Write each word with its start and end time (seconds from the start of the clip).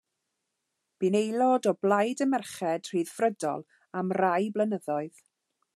Bu'n 1.03 1.17
aelod 1.19 1.69
o 1.73 1.73
Blaid 1.87 2.25
y 2.25 2.27
Merched 2.31 2.91
Rhyddfrydol 2.95 3.65
am 4.01 4.15
rai 4.23 4.53
blynyddoedd. 4.57 5.25